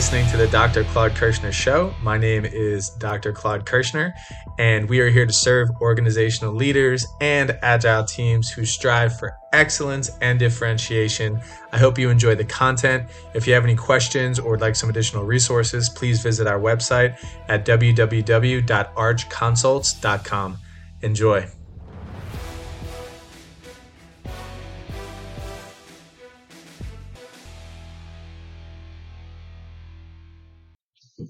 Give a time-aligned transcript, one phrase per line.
[0.00, 0.84] listening to the Dr.
[0.84, 1.92] Claude Kirshner Show.
[2.00, 3.34] My name is Dr.
[3.34, 4.14] Claude Kirshner,
[4.56, 10.10] and we are here to serve organizational leaders and agile teams who strive for excellence
[10.22, 11.38] and differentiation.
[11.70, 13.10] I hope you enjoy the content.
[13.34, 17.22] If you have any questions or would like some additional resources, please visit our website
[17.48, 20.58] at www.archconsults.com.
[21.02, 21.59] Enjoy.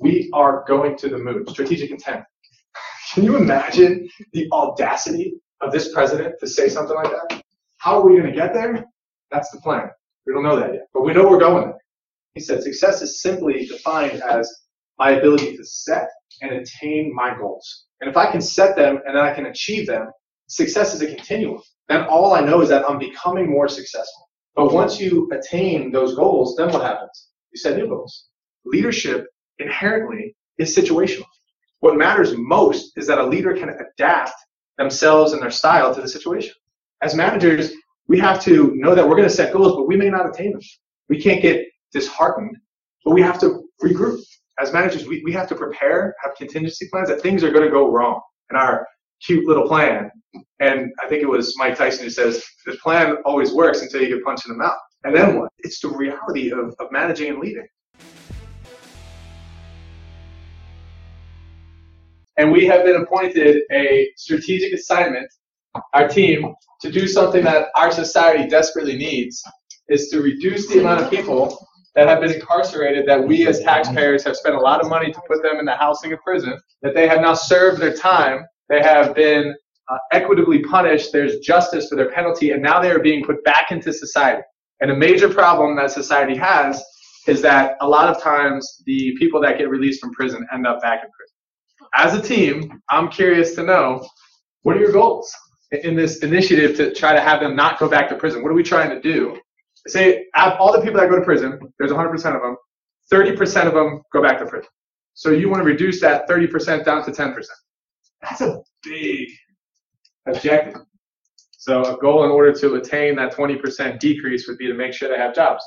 [0.01, 1.47] We are going to the moon.
[1.49, 2.25] Strategic intent.
[3.13, 7.43] Can you imagine the audacity of this president to say something like that?
[7.79, 8.85] How are we going to get there?
[9.31, 9.91] That's the plan.
[10.27, 11.79] We don't know that yet, but we know we're going there.
[12.35, 14.51] He said success is simply defined as
[14.99, 16.09] my ability to set
[16.41, 17.87] and attain my goals.
[18.01, 20.11] And if I can set them and then I can achieve them,
[20.47, 21.61] success is a continuum.
[21.89, 24.31] Then all I know is that I'm becoming more successful.
[24.55, 27.29] But once you attain those goals, then what happens?
[27.53, 28.29] You set new goals.
[28.65, 29.27] Leadership
[29.61, 31.27] inherently is situational.
[31.81, 34.35] What matters most is that a leader can adapt
[34.79, 36.55] themselves and their style to the situation.
[37.03, 37.73] As managers,
[38.09, 40.53] we have to know that we're going to set goals, but we may not attain
[40.53, 40.61] them.
[41.09, 42.57] We can't get disheartened,
[43.05, 44.21] but we have to regroup.
[44.59, 47.71] As managers, we, we have to prepare, have contingency plans that things are going to
[47.71, 48.21] go wrong.
[48.51, 48.87] And our
[49.25, 50.11] cute little plan,
[50.61, 54.09] and I think it was Mike Tyson who says, the plan always works until you
[54.09, 54.77] get punched in the mouth.
[55.05, 55.51] And then what?
[55.61, 57.67] It's the reality of, of managing and leading.
[62.41, 65.31] And we have been appointed a strategic assignment,
[65.93, 69.43] our team, to do something that our society desperately needs,
[69.91, 74.25] is to reduce the amount of people that have been incarcerated that we as taxpayers
[74.25, 76.95] have spent a lot of money to put them in the housing of prison, that
[76.95, 79.55] they have now served their time, they have been
[79.91, 83.71] uh, equitably punished, there's justice for their penalty, and now they are being put back
[83.71, 84.41] into society.
[84.81, 86.83] And a major problem that society has
[87.27, 90.81] is that a lot of times the people that get released from prison end up
[90.81, 91.30] back in prison
[91.95, 94.07] as a team, I'm curious to know
[94.63, 95.35] what are your goals
[95.73, 98.43] in this initiative to try to have them not go back to prison?
[98.43, 99.39] What are we trying to do?
[99.87, 102.57] Say, all the people that go to prison, there's 100% of them,
[103.13, 104.69] 30% of them go back to prison.
[105.15, 107.35] So you want to reduce that 30% down to 10%.
[108.23, 109.29] That's a big
[110.27, 110.83] objective.
[111.53, 115.09] So a goal in order to attain that 20% decrease would be to make sure
[115.09, 115.65] they have jobs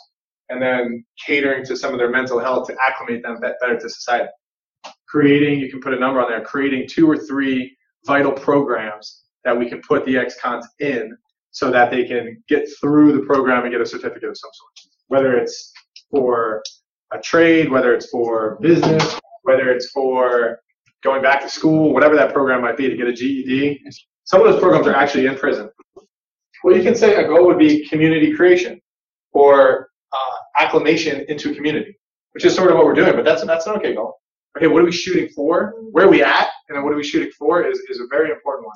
[0.49, 4.29] and then catering to some of their mental health to acclimate them better to society
[5.13, 9.55] creating, you can put a number on there, creating two or three vital programs that
[9.55, 11.15] we can put the ex-cons in
[11.51, 14.95] so that they can get through the program and get a certificate of some sort.
[15.09, 15.71] Whether it's
[16.09, 16.63] for
[17.11, 20.59] a trade, whether it's for business, whether it's for
[21.03, 23.83] going back to school, whatever that program might be to get a GED.
[24.23, 25.69] Some of those programs are actually in prison.
[26.63, 28.81] Well, you can say a goal would be community creation
[29.31, 31.95] or uh, acclimation into community,
[32.31, 34.17] which is sort of what we're doing, but that's, that's an okay goal
[34.57, 35.75] okay, what are we shooting for?
[35.91, 36.47] Where are we at?
[36.67, 38.75] And then what are we shooting for is, is a very important one.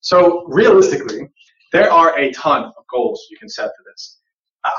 [0.00, 1.28] So realistically,
[1.72, 4.18] there are a ton of goals you can set for this.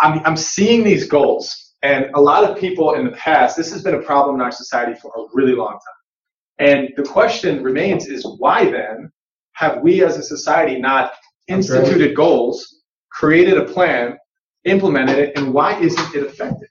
[0.01, 3.83] I'm, I'm seeing these goals, and a lot of people in the past, this has
[3.83, 6.67] been a problem in our society for a really long time.
[6.67, 9.11] And the question remains is why then
[9.53, 11.13] have we as a society not
[11.47, 12.15] instituted right.
[12.15, 12.81] goals,
[13.11, 14.17] created a plan,
[14.65, 16.69] implemented it, and why isn't it effective?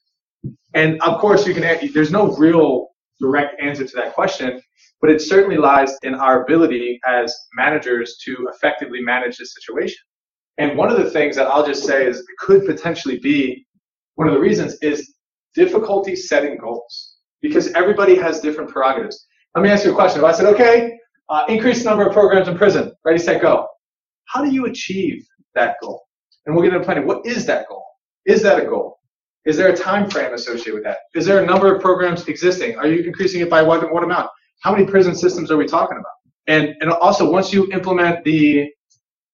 [0.75, 1.65] And of course, you can.
[1.65, 2.89] Add, there's no real
[3.23, 4.61] direct answer to that question,
[5.01, 9.99] but it certainly lies in our ability as managers to effectively manage this situation.
[10.59, 13.67] And one of the things that I'll just say is it could potentially be
[14.17, 15.15] one of the reasons is
[15.55, 19.27] difficulty setting goals because everybody has different prerogatives.
[19.55, 20.21] Let me ask you a question.
[20.21, 23.67] If I said, okay, uh, increase the number of programs in prison, ready, set, go.
[24.27, 26.03] How do you achieve that goal?
[26.45, 27.07] And we'll get into planning.
[27.07, 27.85] What is that goal?
[28.27, 28.99] Is that a goal?
[29.45, 30.99] Is there a time frame associated with that?
[31.15, 32.77] Is there a number of programs existing?
[32.77, 34.31] Are you increasing it by what, what amount?
[34.61, 36.13] How many prison systems are we talking about?
[36.47, 38.71] And, and also, once you implement the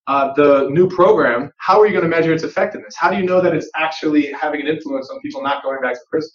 [0.07, 2.95] uh, the new program, how are you going to measure its effectiveness?
[2.97, 5.93] How do you know that it's actually having an influence on people not going back
[5.93, 6.31] to prison?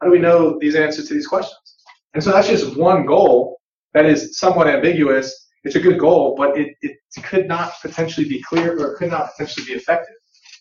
[0.00, 1.56] How do we know these answers to these questions?
[2.12, 3.58] And so that's just one goal
[3.94, 5.48] that is somewhat ambiguous.
[5.64, 9.10] It's a good goal, but it, it could not potentially be clear or it could
[9.10, 10.14] not potentially be effective.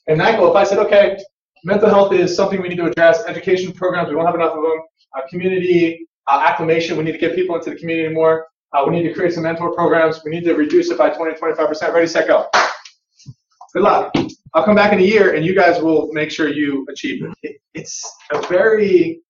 [0.07, 1.18] And that goal, if I said, okay,
[1.63, 3.23] mental health is something we need to address.
[3.25, 4.81] Education programs, we don't have enough of them.
[5.17, 8.45] Uh, community uh, acclimation, we need to get people into the community more.
[8.73, 10.21] Uh, we need to create some mentor programs.
[10.23, 11.94] We need to reduce it by 20, 25%.
[11.94, 12.47] Ready, set, go.
[13.73, 14.13] Good luck.
[14.53, 17.31] I'll come back in a year and you guys will make sure you achieve it.
[17.44, 18.03] it it's
[18.33, 19.21] a very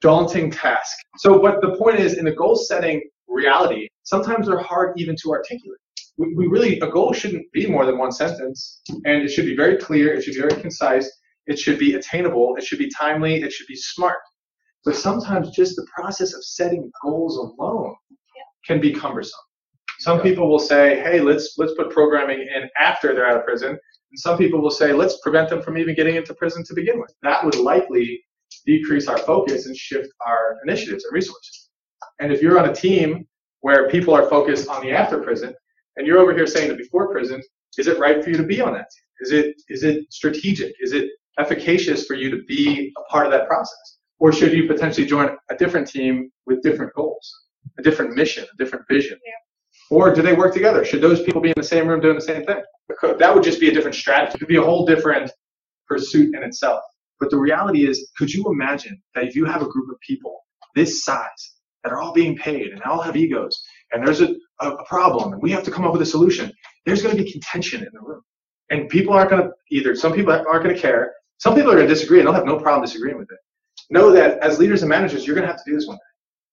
[0.00, 0.96] daunting task.
[1.18, 5.32] So, but the point is, in the goal setting reality, sometimes they're hard even to
[5.32, 5.78] articulate.
[6.16, 9.56] We, we really, a goal shouldn't be more than one sentence, and it should be
[9.56, 11.10] very clear, it should be very concise,
[11.48, 12.54] it should be attainable.
[12.56, 13.42] It should be timely.
[13.42, 14.18] It should be smart.
[14.84, 17.94] But sometimes just the process of setting goals alone
[18.64, 19.40] can be cumbersome.
[20.00, 23.70] Some people will say, "Hey, let's let's put programming in after they're out of prison,"
[23.70, 27.00] and some people will say, "Let's prevent them from even getting into prison to begin
[27.00, 28.22] with." That would likely
[28.64, 31.70] decrease our focus and shift our initiatives and resources.
[32.20, 33.26] And if you're on a team
[33.60, 35.54] where people are focused on the after prison,
[35.96, 37.42] and you're over here saying the before prison,
[37.76, 39.06] is it right for you to be on that team?
[39.20, 40.72] Is it is it strategic?
[40.80, 43.98] Is it efficacious for you to be a part of that process?
[44.18, 47.32] Or should you potentially join a different team with different goals,
[47.78, 49.18] a different mission, a different vision?
[49.24, 49.96] Yeah.
[49.96, 50.84] Or do they work together?
[50.84, 52.62] Should those people be in the same room doing the same thing?
[53.18, 54.32] That would just be a different strategy.
[54.34, 55.30] It could be a whole different
[55.86, 56.82] pursuit in itself.
[57.20, 60.40] But the reality is, could you imagine that if you have a group of people
[60.74, 63.60] this size that are all being paid and all have egos
[63.92, 66.52] and there's a, a, a problem and we have to come up with a solution,
[66.84, 68.22] there's going to be contention in the room.
[68.70, 71.12] And people aren't going to either, some people aren't going to care.
[71.38, 73.38] Some people are going to disagree and they'll have no problem disagreeing with it.
[73.90, 76.02] Know that as leaders and managers, you're going to have to do this one day.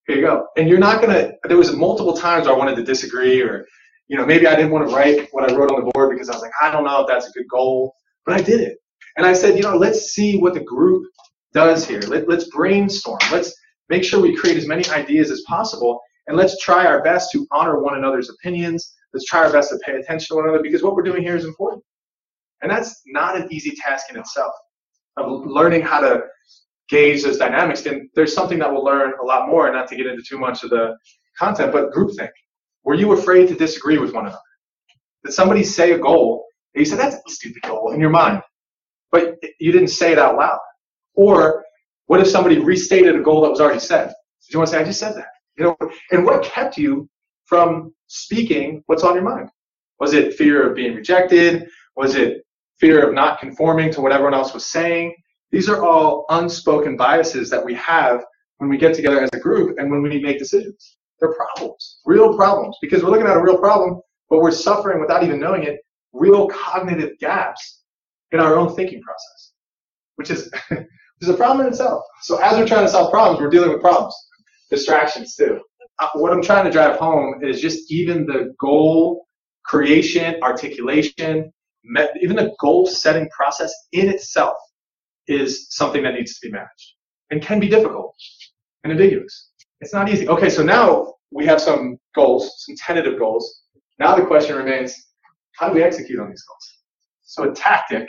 [0.07, 0.47] Here you go.
[0.57, 3.65] And you're not going to, there was multiple times I wanted to disagree or,
[4.07, 6.29] you know, maybe I didn't want to write what I wrote on the board because
[6.29, 7.95] I was like, I don't know if that's a good goal,
[8.25, 8.77] but I did it.
[9.17, 11.11] And I said, you know, let's see what the group
[11.53, 12.01] does here.
[12.01, 13.17] Let, let's brainstorm.
[13.31, 13.55] Let's
[13.89, 15.99] make sure we create as many ideas as possible.
[16.27, 18.93] And let's try our best to honor one another's opinions.
[19.13, 21.35] Let's try our best to pay attention to one another because what we're doing here
[21.35, 21.83] is important.
[22.61, 24.53] And that's not an easy task in itself
[25.17, 26.23] of learning how to
[26.89, 27.85] gauge those dynamics.
[27.85, 30.63] And there's something that we'll learn a lot more, not to get into too much
[30.63, 30.95] of the
[31.37, 32.29] content, but groupthink.
[32.83, 34.39] Were you afraid to disagree with one another?
[35.23, 38.41] Did somebody say a goal and you said, that's a stupid goal in your mind,
[39.11, 40.59] but you didn't say it out loud?
[41.15, 41.63] Or
[42.07, 44.07] what if somebody restated a goal that was already said?
[44.07, 45.27] Did you want to say, I just said that?
[45.57, 45.77] You know,
[46.11, 47.09] and what kept you
[47.45, 49.49] from speaking what's on your mind?
[49.99, 51.67] Was it fear of being rejected?
[51.95, 52.44] Was it
[52.79, 55.15] fear of not conforming to what everyone else was saying?
[55.51, 58.23] These are all unspoken biases that we have
[58.57, 60.97] when we get together as a group and when we make decisions.
[61.19, 65.23] They're problems, real problems, because we're looking at a real problem, but we're suffering without
[65.23, 65.79] even knowing it,
[66.11, 67.83] real cognitive gaps
[68.31, 69.53] in our own thinking process,
[70.15, 70.87] which is, which
[71.21, 72.03] is a problem in itself.
[72.23, 74.13] So as we're trying to solve problems, we're dealing with problems,
[74.69, 75.61] distractions too.
[75.99, 79.25] Uh, what I'm trying to drive home is just even the goal
[79.63, 81.51] creation, articulation,
[82.21, 84.57] even the goal setting process in itself
[85.27, 86.93] is something that needs to be managed
[87.31, 88.15] and can be difficult
[88.83, 89.51] and ambiguous.
[89.81, 90.27] It's not easy.
[90.27, 93.63] Okay, so now we have some goals, some tentative goals.
[93.99, 94.95] Now the question remains,
[95.53, 96.77] how do we execute on these goals?
[97.23, 98.07] So a tactic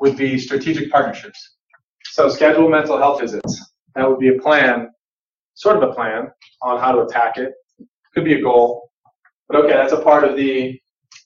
[0.00, 1.56] would be strategic partnerships.
[2.04, 3.72] So schedule mental health visits.
[3.94, 4.90] That would be a plan,
[5.54, 6.28] sort of a plan
[6.62, 7.52] on how to attack it.
[8.14, 8.90] Could be a goal.
[9.48, 10.78] But okay, that's a part of the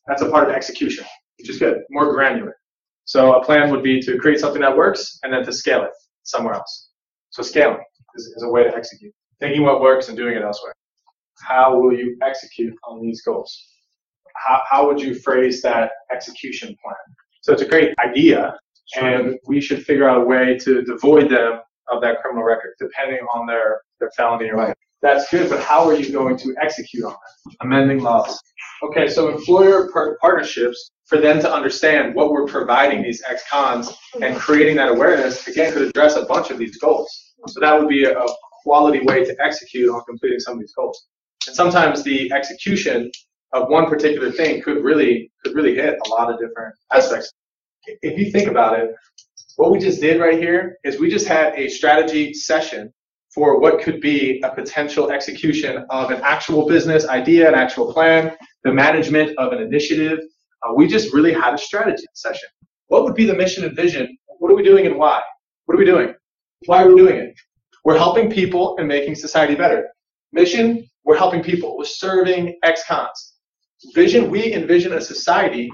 [0.06, 1.04] that's a part of execution,
[1.40, 1.82] which is good.
[1.90, 2.56] More granular.
[3.04, 5.90] So a plan would be to create something that works and then to scale it
[6.22, 6.90] somewhere else.
[7.30, 7.82] So scaling
[8.16, 9.12] is, is a way to execute.
[9.40, 10.74] Taking what works and doing it elsewhere.
[11.42, 13.56] How will you execute on these goals?
[14.36, 16.94] How, how would you phrase that execution plan?
[17.42, 18.54] So it's a great idea,
[19.00, 23.20] and we should figure out a way to devoid them of that criminal record, depending
[23.34, 24.76] on their, their felony or right.
[25.02, 27.56] That's good, but how are you going to execute on that?
[27.62, 28.38] Amending laws.
[28.82, 33.92] Okay, so employer par- partnerships for them to understand what we're providing these ex-cons
[34.22, 37.32] and creating that awareness again could address a bunch of these goals.
[37.48, 38.14] So that would be a
[38.62, 41.08] quality way to execute on completing some of these goals.
[41.48, 43.10] And sometimes the execution
[43.52, 47.32] of one particular thing could really could really hit a lot of different aspects.
[47.86, 48.94] If you think about it,
[49.56, 52.92] what we just did right here is we just had a strategy session
[53.34, 58.36] for what could be a potential execution of an actual business idea, an actual plan,
[58.62, 60.20] the management of an initiative,
[60.62, 62.48] uh, we just really had a strategy session.
[62.88, 64.16] What would be the mission and vision?
[64.38, 65.22] What are we doing and why?
[65.66, 66.14] What are we doing?
[66.66, 67.34] Why are we doing it?
[67.84, 69.88] We're helping people and making society better.
[70.32, 71.78] Mission, we're helping people.
[71.78, 73.34] We're serving ex-cons.
[73.94, 75.70] Vision, we envision a society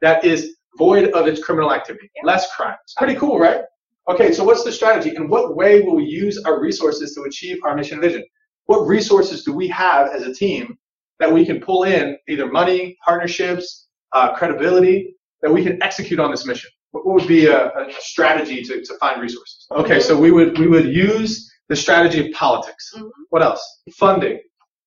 [0.00, 2.76] that is void of its criminal activity, less crime.
[2.84, 3.60] It's pretty cool, right?
[4.08, 5.14] Okay, so what's the strategy?
[5.14, 8.24] In what way will we use our resources to achieve our mission and vision?
[8.64, 10.78] What resources do we have as a team
[11.18, 16.30] that we can pull in, either money, partnerships, uh, credibility that we can execute on
[16.30, 16.70] this mission?
[16.92, 19.66] What would be a, a strategy to, to find resources?
[19.70, 22.92] Okay, so we would we would use the strategy of politics.
[22.96, 23.08] Mm-hmm.
[23.30, 23.62] What else?
[23.92, 24.40] Funding.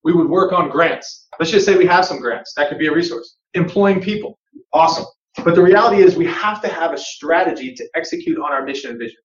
[0.04, 1.28] We would work on grants.
[1.38, 2.52] Let's just say we have some grants.
[2.54, 3.36] That could be a resource.
[3.54, 4.38] Employing people.
[4.72, 5.06] Awesome.
[5.42, 8.90] But the reality is we have to have a strategy to execute on our mission
[8.90, 9.16] and vision.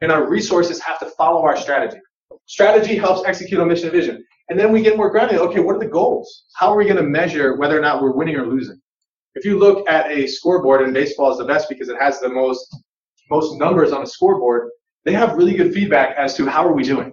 [0.00, 1.98] And our resources have to follow our strategy.
[2.46, 4.24] Strategy helps execute on mission and vision.
[4.48, 5.46] And then we get more granular.
[5.48, 6.44] Okay, what are the goals?
[6.54, 8.80] How are we going to measure whether or not we're winning or losing?
[9.34, 12.28] If you look at a scoreboard, and baseball is the best because it has the
[12.28, 12.74] most
[13.30, 14.70] most numbers on a scoreboard,
[15.04, 17.12] they have really good feedback as to how are we doing.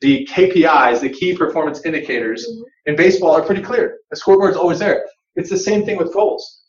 [0.00, 2.62] the KPIs, the key performance indicators mm-hmm.
[2.86, 3.98] in baseball are pretty clear.
[4.10, 5.04] The scoreboard's always there.
[5.36, 6.62] It's the same thing with goals.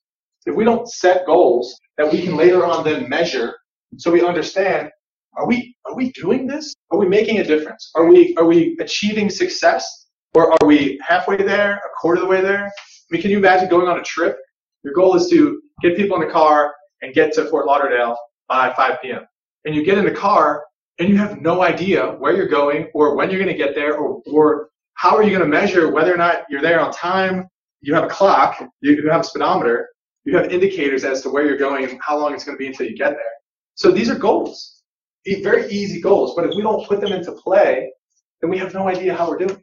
[0.46, 3.56] If we don't set goals that we can later on then measure
[3.98, 4.90] so we understand
[5.36, 6.74] are we are we doing this?
[6.92, 7.92] Are we making a difference?
[7.96, 10.08] Are we are we achieving success?
[10.36, 12.66] Or are we halfway there, a quarter of the way there?
[12.66, 12.72] I
[13.10, 14.38] mean, can you imagine going on a trip?
[14.84, 18.18] Your goal is to get people in the car and get to Fort Lauderdale
[18.48, 19.26] by 5 p.m.
[19.66, 20.64] And you get in the car
[21.00, 23.96] and you have no idea where you're going or when you're going to get there
[23.98, 27.48] or, or how are you going to measure whether or not you're there on time?
[27.82, 29.90] You have a clock, you have a speedometer,
[30.26, 32.68] you have indicators as to where you're going and how long it's going to be
[32.68, 33.34] until you get there.
[33.76, 34.84] So these are goals,
[35.26, 36.36] very easy goals.
[36.36, 37.92] But if we don't put them into play,
[38.42, 39.62] then we have no idea how we're doing.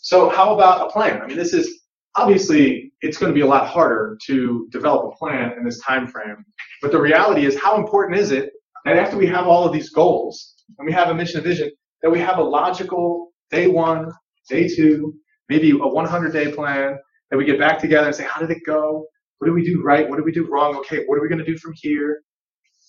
[0.00, 1.22] So how about a plan?
[1.22, 1.83] I mean, this is
[2.16, 6.06] obviously it's going to be a lot harder to develop a plan in this time
[6.06, 6.44] frame.
[6.80, 8.50] But the reality is, how important is it
[8.84, 11.70] that after we have all of these goals and we have a mission and vision,
[12.02, 14.12] that we have a logical day one,
[14.48, 15.14] day two,
[15.48, 16.98] maybe a 100 day plan
[17.30, 19.06] that we get back together and say, how did it go?
[19.38, 20.08] What did we do right?
[20.08, 20.76] What did we do wrong?
[20.76, 22.22] Okay, what are we going to do from here?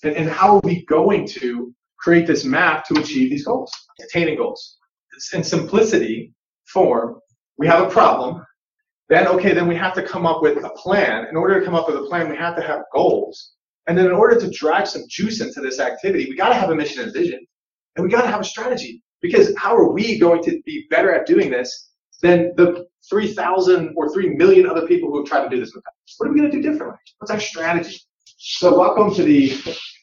[0.03, 4.37] And, and how are we going to create this map to achieve these goals, attaining
[4.37, 4.77] goals?
[5.33, 6.33] In simplicity
[6.67, 7.19] form,
[7.57, 8.45] we have a problem.
[9.07, 11.27] Then, okay, then we have to come up with a plan.
[11.29, 13.51] In order to come up with a plan, we have to have goals.
[13.87, 16.71] And then in order to drive some juice into this activity, we got to have
[16.71, 17.45] a mission and vision.
[17.95, 19.03] And we got to have a strategy.
[19.21, 24.11] Because how are we going to be better at doing this than the 3,000 or
[24.11, 26.15] 3 million other people who have tried to do this in the past?
[26.17, 26.97] What are we going to do differently?
[27.19, 27.99] What's our strategy?
[28.37, 29.55] So, welcome to the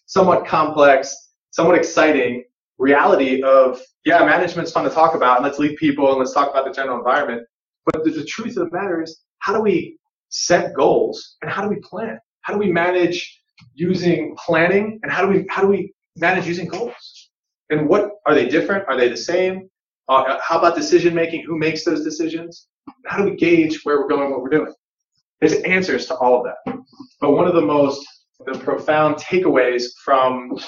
[0.06, 1.14] somewhat complex,
[1.50, 2.44] somewhat exciting
[2.78, 6.50] reality of, yeah, management's fun to talk about, and let's lead people and let's talk
[6.50, 7.46] about the general environment.
[7.86, 9.98] But the, the truth of the matter is, how do we
[10.28, 12.18] set goals and how do we plan?
[12.42, 13.40] How do we manage
[13.74, 17.30] using planning and how do we how do we manage using goals?
[17.70, 18.86] And what are they different?
[18.88, 19.68] Are they the same?
[20.08, 21.44] Uh, how about decision making?
[21.44, 22.66] Who makes those decisions?
[23.06, 24.74] How do we gauge where we're going, what we're doing?
[25.40, 26.76] There's answers to all of that.
[27.20, 28.06] But one of the most
[28.46, 30.58] the profound takeaways from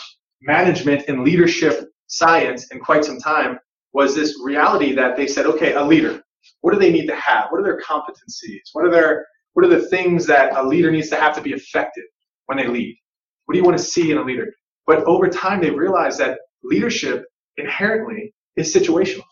[0.43, 3.59] management and leadership science in quite some time
[3.93, 6.23] was this reality that they said, okay, a leader,
[6.61, 7.47] what do they need to have?
[7.51, 8.61] What are their competencies?
[8.73, 11.53] What are their what are the things that a leader needs to have to be
[11.53, 12.05] effective
[12.47, 12.97] when they lead?
[13.45, 14.53] What do you want to see in a leader?
[14.87, 17.25] But over time, they realize that leadership
[17.57, 19.23] inherently is situational.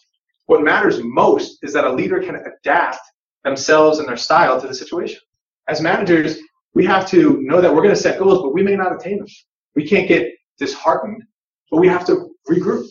[0.47, 3.01] What matters most is that a leader can adapt
[3.45, 5.21] themselves and their style to the situation.
[5.69, 6.39] As managers,
[6.75, 9.19] we have to know that we're going to set goals, but we may not attain
[9.19, 9.27] them.
[9.75, 11.23] We can't get disheartened,
[11.71, 12.87] but we have to regroup.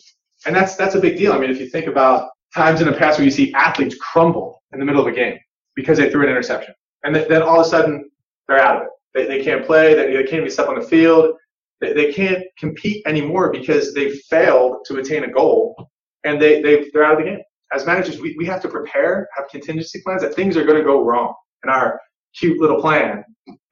[0.46, 1.34] And that's that's a big deal.
[1.34, 4.62] I mean, if you think about times in the past where you see athletes crumble
[4.74, 5.38] in the middle of a game
[5.75, 8.10] because they threw an interception, and then all of a sudden
[8.48, 8.89] they're out of it.
[9.13, 9.93] They, they can't play.
[9.93, 11.36] They, they can't even step on the field.
[11.79, 15.89] They, they can't compete anymore because they failed to attain a goal,
[16.24, 17.39] and they, they they're out of the game.
[17.74, 20.84] As managers, we, we have to prepare, have contingency plans that things are going to
[20.84, 21.34] go wrong.
[21.63, 22.00] And our
[22.38, 23.24] cute little plan,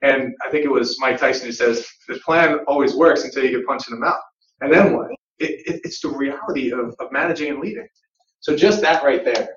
[0.02, 3.58] and I think it was Mike Tyson who says, the plan always works until you
[3.58, 4.20] get punched in the mouth.
[4.62, 5.10] And then what?
[5.38, 7.86] It, it, it's the reality of, of managing and leading.
[8.40, 9.48] So just that right there,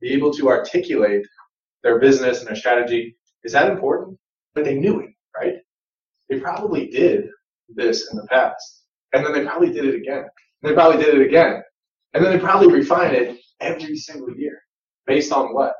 [0.00, 1.26] be able to articulate
[1.82, 4.18] their business and their strategy, is that important?
[4.54, 5.56] But they knew it, right?
[6.28, 7.28] They probably did
[7.68, 8.84] this in the past.
[9.12, 10.24] And then they probably did it again.
[10.62, 11.62] And they probably did it again.
[12.14, 14.60] And then they probably refine it every single year.
[15.06, 15.74] Based on what?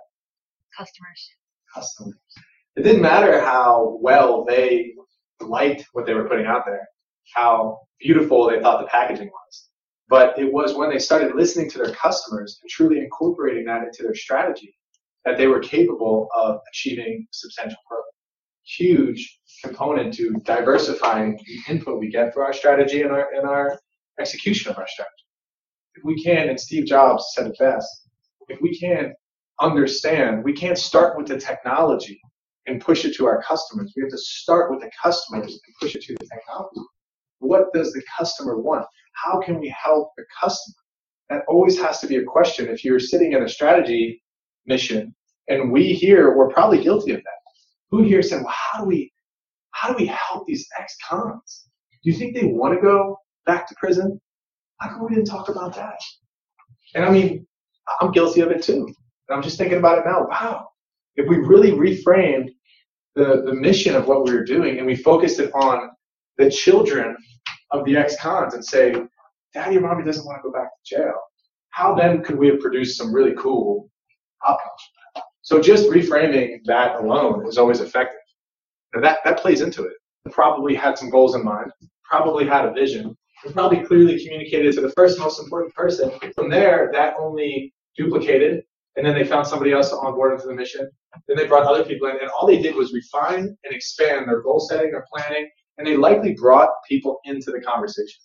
[0.76, 1.30] Customers.
[1.72, 2.16] Customers.
[2.76, 4.94] It didn't matter how well they
[5.40, 6.88] liked what they were putting out there,
[7.34, 9.68] how beautiful they thought the packaging was.
[10.09, 14.02] But it was when they started listening to their customers and truly incorporating that into
[14.02, 14.75] their strategy
[15.25, 18.04] that they were capable of achieving substantial growth.
[18.64, 23.78] Huge component to diversifying the input we get for our strategy and our, and our
[24.18, 25.12] execution of our strategy.
[25.94, 28.09] If we can, and Steve Jobs said it best,
[28.49, 29.12] if we can't
[29.61, 32.21] understand, we can't start with the technology
[32.66, 33.92] and push it to our customers.
[33.97, 36.80] We have to start with the customers and push it to the technology.
[37.42, 38.87] What does the customer want?
[39.14, 40.76] How can we help the customer?
[41.28, 42.68] That always has to be a question.
[42.68, 44.22] If you're sitting in a strategy
[44.66, 45.14] mission,
[45.49, 47.40] and we here, we're probably guilty of that.
[47.90, 49.12] Who here said, well, how do we,
[49.72, 51.66] how do we help these ex-cons?
[52.02, 54.20] Do you think they want to go back to prison?
[54.78, 55.99] How come we didn't talk about that?
[56.94, 57.46] And I mean,
[58.00, 58.87] I'm guilty of it too.
[59.28, 60.26] And I'm just thinking about it now.
[60.28, 60.68] Wow,
[61.16, 62.50] if we really reframed
[63.16, 65.90] the, the mission of what we were doing and we focused it on
[66.38, 67.16] the children
[67.70, 68.94] of the ex-cons and say,
[69.54, 71.14] Daddy or Mommy doesn't want to go back to jail,
[71.70, 73.90] how then could we have produced some really cool
[74.46, 75.24] outcomes?
[75.42, 78.20] So just reframing that alone is always effective.
[79.00, 79.94] That, that plays into it.
[80.30, 81.72] Probably had some goals in mind,
[82.04, 83.16] probably had a vision,
[83.52, 86.12] probably clearly communicated to the first most important person.
[86.34, 88.62] From there, that only duplicated,
[88.96, 90.88] and then they found somebody else on board into the mission.
[91.26, 94.42] Then they brought other people in, and all they did was refine and expand their
[94.42, 98.21] goal setting, their planning, and they likely brought people into the conversation.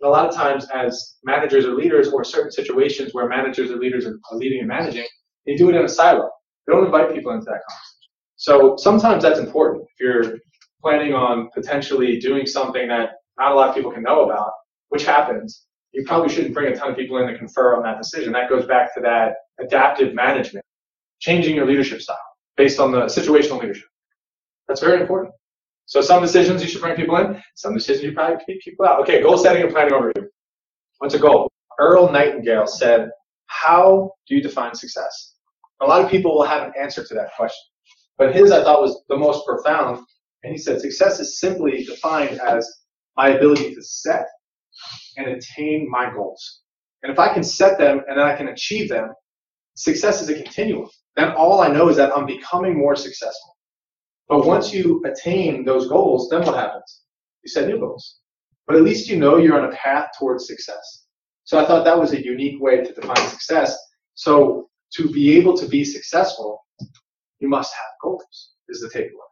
[0.00, 3.76] And a lot of times, as managers or leaders, or certain situations where managers or
[3.76, 5.06] leaders are, leading and managing,
[5.46, 6.30] they do it in a silo.
[6.66, 8.00] They don't invite people into that conversation.
[8.36, 9.84] So sometimes that's important.
[9.84, 10.38] If you're
[10.80, 14.50] planning on potentially doing something that not a lot of people can know about,
[14.88, 17.98] which happens, you probably shouldn't bring a ton of people in to confer on that
[17.98, 18.32] decision.
[18.32, 20.64] That goes back to that adaptive management,
[21.18, 22.16] changing your leadership style
[22.56, 23.88] based on the situational leadership.
[24.68, 25.34] That's very important.
[25.90, 29.00] So some decisions you should bring people in, some decisions you probably keep people out.
[29.00, 30.24] Okay, goal setting and planning overview.
[30.98, 31.50] What's a goal?
[31.80, 33.10] Earl Nightingale said,
[33.46, 35.34] how do you define success?
[35.80, 37.58] A lot of people will have an answer to that question.
[38.18, 39.98] But his I thought was the most profound.
[40.44, 42.72] And he said, success is simply defined as
[43.16, 44.26] my ability to set
[45.16, 46.60] and attain my goals.
[47.02, 49.12] And if I can set them and then I can achieve them,
[49.74, 50.88] success is a continuum.
[51.16, 53.56] Then all I know is that I'm becoming more successful.
[54.30, 57.02] But once you attain those goals, then what happens?
[57.42, 58.20] You set new goals.
[58.68, 61.06] But at least you know you're on a path towards success.
[61.42, 63.76] So I thought that was a unique way to define success.
[64.14, 66.64] So to be able to be successful,
[67.40, 69.30] you must have goals, is the takeaway.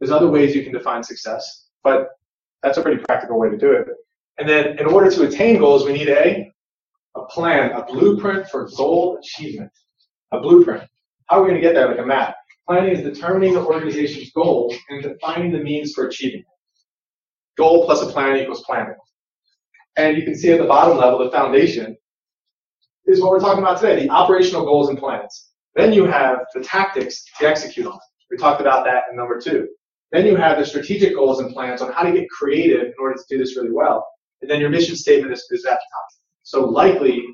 [0.00, 2.08] There's other ways you can define success, but
[2.64, 3.86] that's a pretty practical way to do it.
[4.38, 6.52] And then in order to attain goals, we need a,
[7.14, 9.70] a plan, a blueprint for goal achievement.
[10.32, 10.82] A blueprint.
[11.26, 12.34] How are we going to get there like a map?
[12.68, 16.46] Planning is determining the organization's goals and defining the means for achieving it.
[17.56, 18.96] Goal plus a plan equals planning.
[19.96, 21.96] And you can see at the bottom level, the foundation
[23.06, 25.50] is what we're talking about today, the operational goals and plans.
[25.76, 27.98] Then you have the tactics to execute on.
[28.30, 29.68] We talked about that in number two.
[30.10, 33.14] Then you have the strategic goals and plans on how to get creative in order
[33.14, 34.06] to do this really well.
[34.42, 36.06] And then your mission statement is, is at the top.
[36.42, 37.24] So likely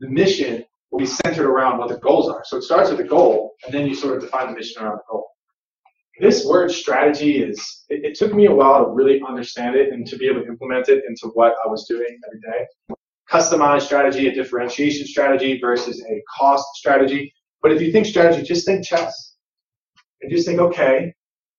[0.00, 2.42] the mission will be centered around what the goals are.
[2.44, 4.96] So it starts with the goal, and then you sort of define the mission around
[4.96, 5.26] the goal.
[6.20, 10.06] This word strategy is, it, it took me a while to really understand it and
[10.06, 12.66] to be able to implement it into what I was doing every day.
[13.30, 17.32] Customized strategy, a differentiation strategy versus a cost strategy.
[17.62, 19.36] But if you think strategy, just think chess.
[20.20, 21.14] And just think, okay,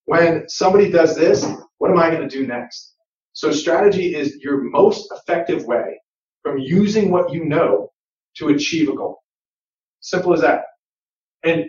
[0.05, 1.47] when somebody does this,
[1.79, 2.95] what am I going to do next?
[3.33, 5.99] So strategy is your most effective way
[6.43, 7.90] from using what you know
[8.41, 9.21] to achieve a goal.
[9.99, 10.63] Simple as that.
[11.43, 11.65] And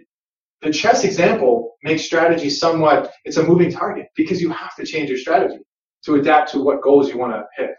[0.62, 5.10] the chess example makes strategy somewhat, it's a moving target because you have to change
[5.10, 5.58] your strategy
[6.04, 7.70] to adapt to what goals you want to hit.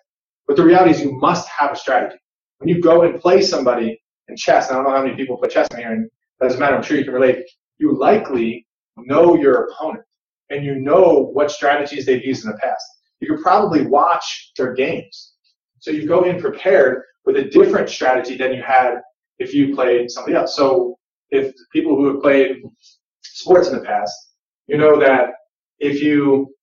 [0.47, 2.17] But the reality is you must have a strategy.
[2.59, 5.49] When you go and play somebody in chess, I don't know how many people play
[5.49, 6.09] chess in here, and
[6.41, 7.45] doesn't matter, I'm sure you can relate,
[7.77, 10.05] you likely know your opponent
[10.49, 12.83] and you know what strategies they've used in the past.
[13.21, 15.33] You could probably watch their games.
[15.79, 18.95] So you go in prepared with a different strategy than you had
[19.39, 20.55] if you played somebody else.
[20.55, 20.97] So
[21.29, 22.61] if people who have played
[23.21, 24.13] sports in the past,
[24.67, 25.31] you know that
[25.79, 26.53] if you,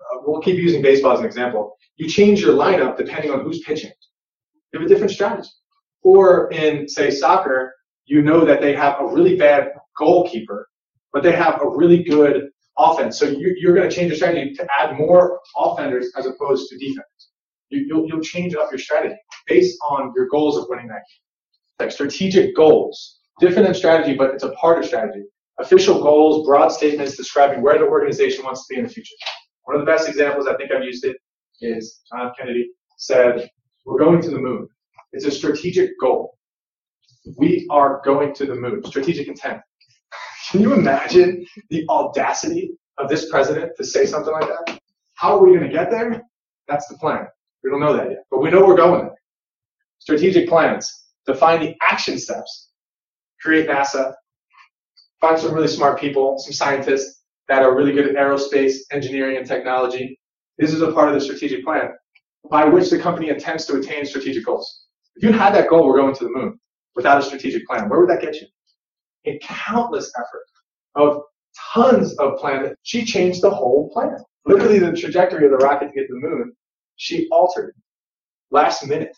[0.00, 3.60] uh, we'll keep using baseball as an example, you change your lineup depending on who's
[3.60, 3.90] pitching.
[4.72, 5.48] You have a different strategy.
[6.02, 7.74] Or in, say, soccer,
[8.06, 10.68] you know that they have a really bad goalkeeper,
[11.12, 13.18] but they have a really good offense.
[13.18, 16.78] So you, you're going to change your strategy to add more offenders as opposed to
[16.78, 17.04] defenders.
[17.68, 19.16] You, will you'll change up your strategy
[19.50, 21.80] based on your goals of winning that game.
[21.80, 25.24] Like strategic goals, different than strategy, but it's a part of strategy.
[25.58, 29.14] Official goals, broad statements describing where the organization wants to be in the future.
[29.64, 31.16] One of the best examples, I think I've used it,
[31.60, 32.32] is John F.
[32.38, 33.50] Kennedy said,
[33.84, 34.68] We're going to the moon.
[35.12, 36.38] It's a strategic goal.
[37.36, 38.82] We are going to the moon.
[38.84, 39.60] Strategic intent.
[40.50, 44.80] Can you imagine the audacity of this president to say something like that?
[45.14, 46.22] How are we going to get there?
[46.68, 47.26] That's the plan.
[47.62, 49.19] We don't know that yet, but we know we're going there.
[50.00, 51.06] Strategic plans.
[51.26, 52.70] Define the action steps.
[53.40, 54.12] Create NASA.
[55.20, 59.46] Find some really smart people, some scientists that are really good at aerospace, engineering, and
[59.46, 60.18] technology.
[60.58, 61.90] This is a part of the strategic plan
[62.50, 64.84] by which the company intends to attain strategic goals.
[65.16, 66.58] If you had that goal, we're going to the moon,
[66.96, 68.46] without a strategic plan, where would that get you?
[69.26, 70.46] a countless effort
[70.94, 71.22] of
[71.72, 72.76] tons of planets.
[72.82, 74.16] She changed the whole plan.
[74.46, 76.52] Literally, the trajectory of the rocket to get to the moon,
[76.96, 77.74] she altered
[78.50, 79.16] last minute.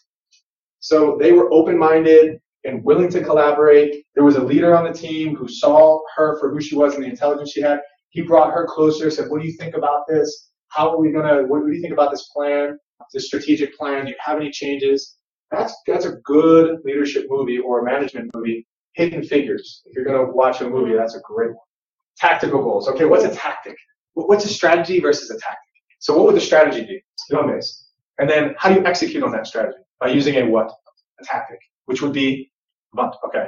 [0.82, 4.04] So they were open minded and willing to collaborate.
[4.16, 7.04] There was a leader on the team who saw her for who she was and
[7.04, 7.80] the intelligence she had.
[8.10, 10.50] He brought her closer, said, What do you think about this?
[10.68, 12.78] How are we going to, what do you think about this plan,
[13.12, 14.06] this strategic plan?
[14.06, 15.18] Do you have any changes?
[15.52, 19.82] That's, that's a good leadership movie or a management movie Hidden Figures.
[19.84, 21.66] If you're going to watch a movie, that's a great one.
[22.16, 22.88] Tactical goals.
[22.88, 23.76] Okay, what's a tactic?
[24.14, 25.58] What's a strategy versus a tactic?
[26.00, 27.02] So what would the strategy be?
[27.30, 27.86] Base.
[28.18, 29.78] And then how do you execute on that strategy?
[30.02, 30.68] By using a what?
[31.20, 32.50] A tactic, which would be
[32.92, 33.46] but okay.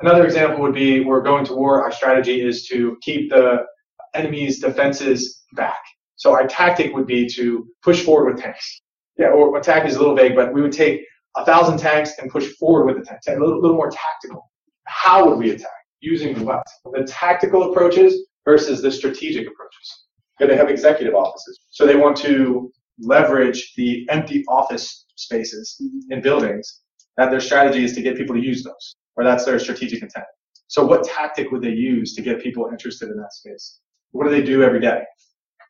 [0.00, 1.82] Another example would be we're going to war.
[1.82, 3.64] Our strategy is to keep the
[4.12, 5.78] enemy's defenses back.
[6.16, 8.82] So our tactic would be to push forward with tanks.
[9.18, 11.00] Yeah, or attack is a little vague, but we would take
[11.34, 13.26] a thousand tanks and push forward with the tanks.
[13.28, 14.50] A little, little more tactical.
[14.84, 15.70] How would we attack?
[16.00, 16.62] Using what?
[16.92, 20.04] The tactical approaches versus the strategic approaches.
[20.38, 21.58] They have executive offices.
[21.70, 26.12] So they want to leverage the empty office spaces mm-hmm.
[26.12, 26.82] in buildings
[27.16, 30.26] that their strategy is to get people to use those, or that's their strategic intent.
[30.68, 33.80] So what tactic would they use to get people interested in that space?
[34.10, 35.02] What do they do every day?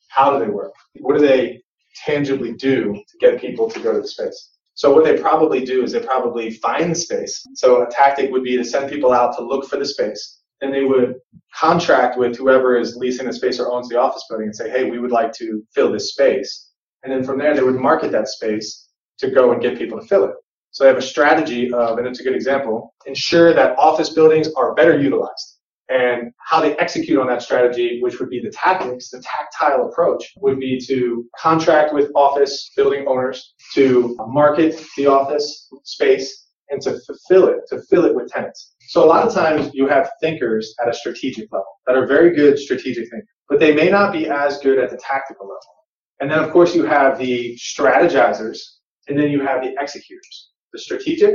[0.09, 0.72] How do they work?
[1.00, 1.61] What do they
[2.04, 4.52] tangibly do to get people to go to the space?
[4.74, 7.42] So what they probably do is they probably find space.
[7.54, 10.40] So a tactic would be to send people out to look for the space.
[10.61, 11.16] And they would
[11.54, 14.90] contract with whoever is leasing the space or owns the office building and say, hey,
[14.90, 16.70] we would like to fill this space.
[17.02, 18.86] And then from there, they would market that space
[19.18, 20.35] to go and get people to fill it.
[20.70, 24.48] So they have a strategy of, and it's a good example, ensure that office buildings
[24.57, 25.55] are better utilized.
[25.88, 30.35] And how they execute on that strategy, which would be the tactics, the tactile approach,
[30.38, 36.98] would be to contract with office building owners to market the office space and to
[37.07, 38.74] fulfill it, to fill it with tenants.
[38.88, 42.35] So a lot of times you have thinkers at a strategic level that are very
[42.35, 45.61] good strategic thinkers, but they may not be as good at the tactical level.
[46.20, 48.59] And then of course you have the strategizers
[49.08, 51.34] and then you have the executors, the strategic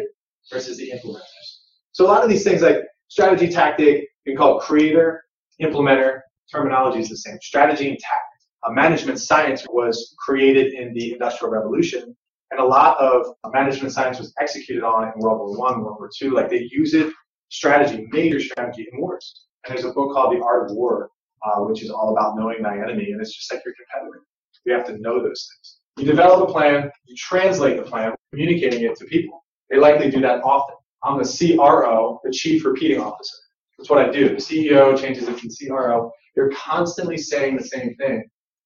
[0.52, 1.48] versus the implementers.
[1.92, 5.24] So a lot of these things like strategy, tactic, you can call it creator,
[5.62, 7.38] implementer, terminology is the same.
[7.42, 8.28] Strategy and tactic.
[8.70, 12.16] Management science was created in the Industrial Revolution,
[12.52, 16.10] and a lot of management science was executed on in World War One, World War
[16.16, 16.36] Two.
[16.36, 17.12] Like they use it
[17.50, 19.46] strategy, major strategy in wars.
[19.66, 21.10] And there's a book called The Art of War,
[21.44, 24.24] uh, which is all about knowing thy enemy, and it's just like your competitor.
[24.66, 25.81] We have to know those things.
[25.98, 29.44] You develop a plan, you translate the plan, communicating it to people.
[29.70, 30.76] They likely do that often.
[31.04, 33.36] I'm the CRO, the Chief Repeating Officer.
[33.78, 34.30] That's what I do.
[34.30, 36.12] The CEO changes it from CRO.
[36.36, 38.24] You're constantly saying the same thing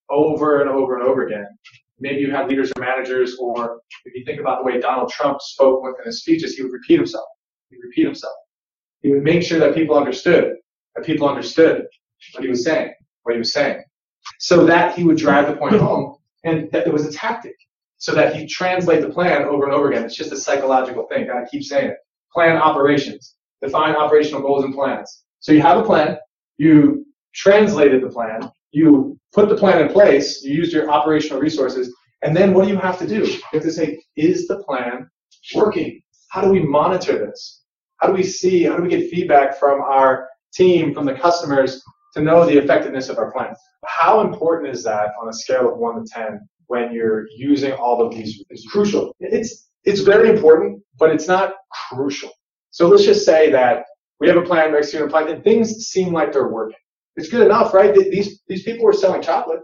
[0.10, 1.48] over and over and over again.
[2.00, 5.42] Maybe you have leaders or managers, or if you think about the way Donald Trump
[5.42, 7.26] spoke in his speeches, he would repeat himself.
[7.70, 8.34] He would repeat himself.
[9.02, 10.56] He would make sure that people understood,
[10.96, 11.86] that people understood
[12.34, 13.84] what he was saying, what he was saying,
[14.40, 17.56] so that he would drive the point home, and that it was a tactic,
[17.98, 20.06] so that he translate the plan over and over again.
[20.06, 21.30] It's just a psychological thing.
[21.30, 21.98] I keep saying it.
[22.34, 25.24] Plan operations define operational goals and plans.
[25.40, 26.18] So you have a plan,
[26.58, 31.94] you translated the plan, you put the plan in place, you used your operational resources,
[32.22, 33.26] and then what do you have to do?
[33.26, 35.10] You have to say, is the plan
[35.54, 36.02] working?
[36.30, 37.64] How do we monitor this?
[37.98, 41.82] How do we see, how do we get feedback from our team, from the customers
[42.16, 43.54] to know the effectiveness of our plan?
[43.86, 48.02] How important is that on a scale of 1 to 10 when you're using all
[48.06, 48.44] of these?
[48.50, 49.16] It's crucial.
[49.20, 51.54] It's, it's very important, but it's not
[51.90, 52.32] crucial.
[52.72, 53.84] So let's just say that
[54.20, 56.78] we have a plan, we execute a plan, and things seem like they're working.
[57.18, 57.94] It's good enough, right?
[57.94, 59.62] These, these people were selling chocolate.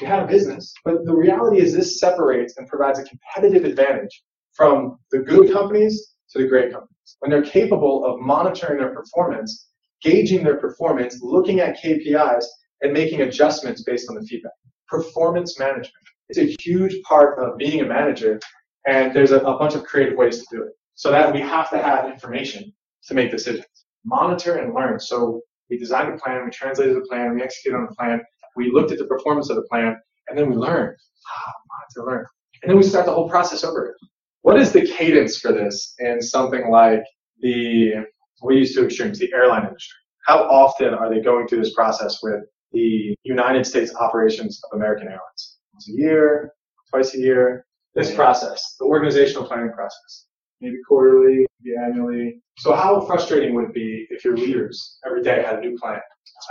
[0.00, 0.72] They had a business.
[0.84, 6.14] But the reality is this separates and provides a competitive advantage from the good companies
[6.30, 7.16] to the great companies.
[7.20, 9.68] When they're capable of monitoring their performance,
[10.04, 12.44] gauging their performance, looking at KPIs,
[12.82, 14.52] and making adjustments based on the feedback.
[14.88, 15.92] Performance management.
[16.28, 18.38] It's a huge part of being a manager,
[18.86, 21.70] and there's a, a bunch of creative ways to do it so that we have
[21.70, 22.72] to have information
[23.08, 23.66] to make decisions.
[24.04, 25.00] Monitor and learn.
[25.00, 25.40] So
[25.70, 28.20] we designed a plan, we translated the plan, we executed on the plan,
[28.56, 29.96] we looked at the performance of the plan,
[30.28, 30.96] and then we learned.
[31.26, 31.52] Ah,
[31.96, 32.26] monitor, learn.
[32.62, 33.96] And then we start the whole process over.
[34.42, 37.02] What is the cadence for this in something like
[37.40, 38.04] the,
[38.42, 39.96] we use two extremes, the airline industry?
[40.26, 42.42] How often are they going through this process with
[42.72, 45.58] the United States operations of American Airlines?
[45.72, 46.52] Once a year,
[46.90, 50.26] twice a year, this process, the organizational planning process
[50.64, 52.40] maybe quarterly, maybe annually.
[52.58, 56.00] So how frustrating would it be if your leaders every day had a new plan,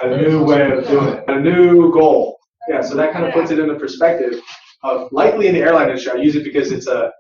[0.02, 2.40] a new way of doing it, a new goal?
[2.70, 4.40] Yeah, so that kind of puts it in the perspective
[4.84, 6.12] of likely in the airline industry.
[6.12, 7.12] I use it because it's a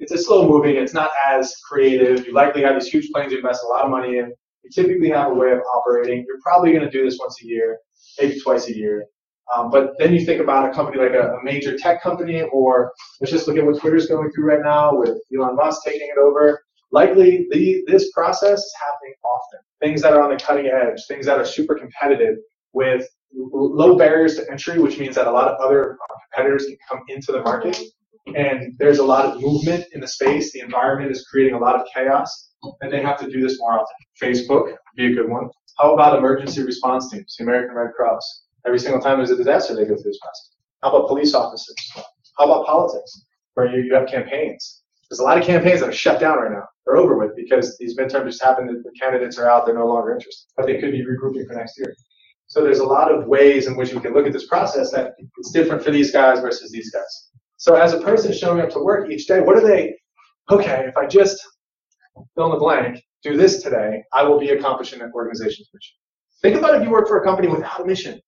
[0.00, 0.76] it's a slow moving.
[0.76, 2.26] It's not as creative.
[2.26, 4.32] You likely have these huge planes you invest a lot of money in.
[4.64, 6.24] You typically have a way of operating.
[6.26, 7.78] You're probably going to do this once a year,
[8.20, 9.06] maybe twice a year.
[9.54, 12.92] Um, but then you think about a company like a, a, major tech company, or
[13.20, 16.18] let's just look at what Twitter's going through right now with Elon Musk taking it
[16.18, 16.62] over.
[16.92, 19.60] Likely, the, this process is happening often.
[19.80, 22.36] Things that are on the cutting edge, things that are super competitive
[22.72, 25.98] with low barriers to entry, which means that a lot of other
[26.32, 27.76] competitors can come into the market.
[28.26, 30.52] And there's a lot of movement in the space.
[30.52, 33.72] The environment is creating a lot of chaos, and they have to do this more
[33.72, 33.96] often.
[34.22, 35.48] Facebook would be a good one.
[35.78, 38.44] How about emergency response teams, the American Red Cross?
[38.66, 40.50] Every single time there's a disaster, they go through this process.
[40.82, 41.76] How about police officers?
[42.38, 43.24] How about politics?
[43.54, 44.82] where you, you have campaigns.
[45.08, 46.64] There's a lot of campaigns that are shut down right now.
[46.86, 48.70] They're over with because these midterms just happened.
[48.70, 49.66] The candidates are out.
[49.66, 51.94] They're no longer interested, but they could be regrouping for next year.
[52.46, 55.12] So there's a lot of ways in which we can look at this process that
[55.38, 57.29] it's different for these guys versus these guys.
[57.60, 59.94] So as a person showing up to work each day, what are they?
[60.50, 61.46] Okay, if I just
[62.34, 65.94] fill in the blank, do this today, I will be accomplishing an organization's mission.
[66.40, 68.18] Think about if you work for a company without a mission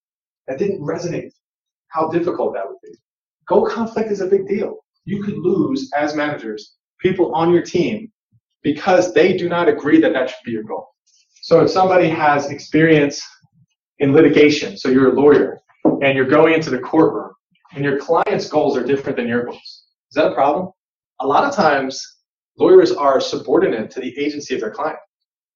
[0.47, 1.31] that didn't resonate,
[1.88, 2.95] how difficult that would be.
[3.49, 4.85] Goal conflict is a big deal.
[5.07, 8.12] You could lose as managers people on your team
[8.62, 10.88] because they do not agree that that should be your goal.
[11.40, 13.23] So if somebody has experience
[13.99, 15.59] in litigation, so you're a lawyer
[16.03, 17.33] and you're going into the courtroom
[17.74, 20.70] and your client's goals are different than your goals, is that a problem?
[21.20, 22.04] A lot of times,
[22.58, 24.98] lawyers are subordinate to the agency of their client.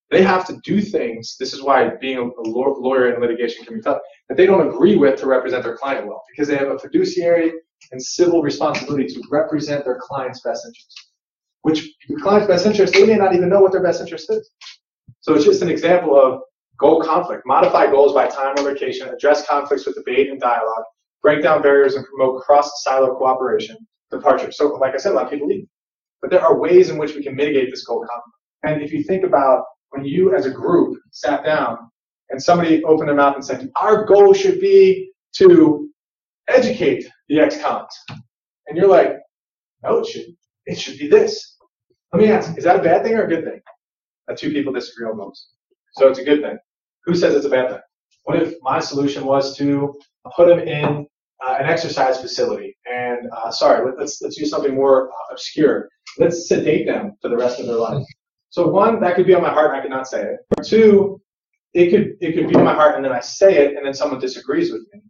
[0.09, 1.35] They have to do things.
[1.37, 3.99] This is why being a lawyer in litigation can be tough.
[4.29, 7.51] That they don't agree with to represent their client well, because they have a fiduciary
[7.91, 11.11] and civil responsibility to represent their client's best interest.
[11.63, 14.49] Which the client's best interest, they may not even know what their best interest is.
[15.19, 16.41] So it's just an example of
[16.79, 17.43] goal conflict.
[17.45, 20.85] Modify goals by time or location, address conflicts with debate and dialogue,
[21.21, 23.77] break down barriers and promote cross-silo cooperation,
[24.11, 24.51] departure.
[24.51, 25.67] So like I said, a lot of people leave.
[26.21, 28.37] But there are ways in which we can mitigate this goal conflict.
[28.63, 31.77] And if you think about when you as a group sat down
[32.29, 35.89] and somebody opened their mouth and said, our goal should be to
[36.47, 37.95] educate the ex-cons.
[38.67, 39.17] And you're like,
[39.83, 40.25] no, it should,
[40.65, 41.57] it should be this.
[42.13, 43.61] Let me ask, is that a bad thing or a good thing?
[44.27, 45.49] That two people disagree on those.
[45.93, 46.57] So it's a good thing.
[47.05, 47.79] Who says it's a bad thing?
[48.23, 49.93] What if my solution was to
[50.35, 51.07] put them in
[51.45, 55.89] uh, an exercise facility and, uh, sorry, let, us let's use something more obscure.
[56.17, 58.03] Let's sedate them for the rest of their life.
[58.49, 60.39] So one, that could be on my heart and I could not say it.
[60.65, 61.21] Two,
[61.73, 63.93] it could it could be on my heart and then I say it and then
[63.93, 65.01] someone disagrees with me.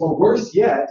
[0.00, 0.88] Or worse yet,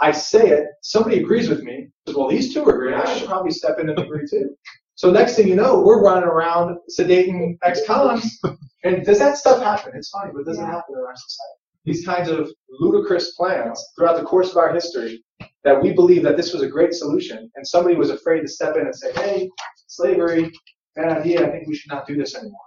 [0.00, 1.88] I say it, somebody agrees with me.
[2.14, 2.94] Well, these two agree.
[2.94, 4.56] I should probably step in and agree too.
[4.94, 8.40] So next thing you know, we're running around sedating ex-cons.
[8.84, 9.92] And does that stuff happen?
[9.96, 11.63] It's funny, but it doesn't happen in our society.
[11.84, 15.22] These kinds of ludicrous plans throughout the course of our history
[15.64, 18.76] that we believe that this was a great solution, and somebody was afraid to step
[18.76, 19.50] in and say, hey,
[19.86, 20.50] slavery,
[20.96, 22.60] bad idea, I think we should not do this anymore.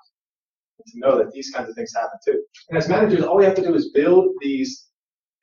[0.86, 2.44] to know that these kinds of things happen too.
[2.70, 4.88] And as managers, all we have to do is build these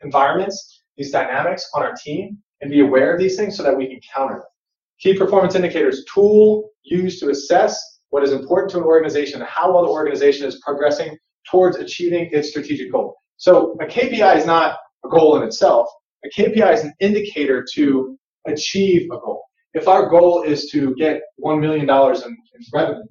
[0.02, 3.86] environments, these dynamics on our team, and be aware of these things so that we
[3.88, 4.42] can counter them.
[5.00, 9.72] Key performance indicators, tool used to assess what is important to an organization and how
[9.72, 11.16] well the organization is progressing
[11.50, 13.16] towards achieving its strategic goal.
[13.36, 15.88] So a KPI is not a goal in itself.
[16.24, 19.44] A KPI is an indicator to achieve a goal.
[19.74, 23.02] If our goal is to get $1 million in, in revenue,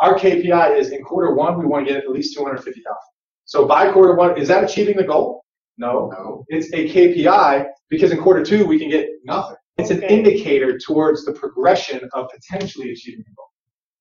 [0.00, 2.96] our KPI is in quarter one, we want to get at least 250,000.
[3.44, 5.44] So by quarter one, is that achieving the goal?
[5.78, 6.10] No.
[6.12, 6.44] No.
[6.48, 9.56] It's a KPI because in quarter two, we can get nothing.
[9.78, 13.48] It's an indicator towards the progression of potentially achieving the goal.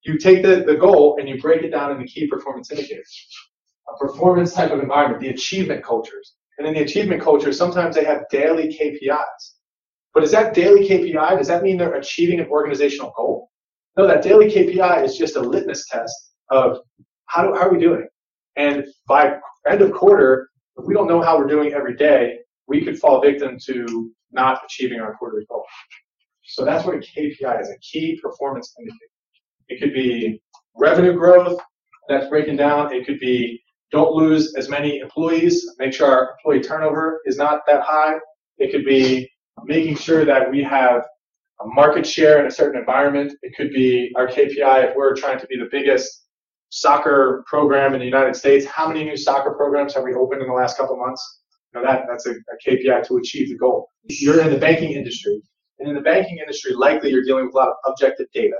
[0.03, 3.27] You take the, the goal and you break it down into key performance indicators.
[3.91, 6.33] A performance type of environment, the achievement cultures.
[6.57, 9.53] And in the achievement cultures, sometimes they have daily KPIs.
[10.13, 11.37] But is that daily KPI?
[11.37, 13.49] Does that mean they're achieving an organizational goal?
[13.97, 16.13] No, that daily KPI is just a litmus test
[16.49, 16.77] of
[17.25, 18.07] how, do, how are we doing?
[18.57, 19.37] And by
[19.69, 23.21] end of quarter, if we don't know how we're doing every day, we could fall
[23.21, 25.65] victim to not achieving our quarterly goal.
[26.43, 28.97] So that's what a KPI is, a key performance indicator.
[29.69, 30.41] It could be
[30.75, 31.59] revenue growth,
[32.11, 32.93] that's breaking down.
[32.93, 37.61] It could be don't lose as many employees, make sure our employee turnover is not
[37.67, 38.15] that high.
[38.57, 39.29] It could be
[39.63, 41.03] making sure that we have
[41.61, 43.33] a market share in a certain environment.
[43.41, 46.25] It could be our KPI if we're trying to be the biggest
[46.69, 48.65] soccer program in the United States.
[48.65, 51.41] How many new soccer programs have we opened in the last couple months?
[51.73, 53.89] You know, that, that's a, a KPI to achieve the goal.
[54.03, 55.41] You're in the banking industry.
[55.79, 58.55] And in the banking industry, likely you're dealing with a lot of objective data.